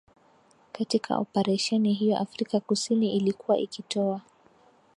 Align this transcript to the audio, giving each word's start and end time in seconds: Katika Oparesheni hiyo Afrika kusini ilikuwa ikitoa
Katika 0.71 1.17
Oparesheni 1.17 1.93
hiyo 1.93 2.17
Afrika 2.17 2.59
kusini 2.59 3.15
ilikuwa 3.17 3.57
ikitoa 3.57 4.21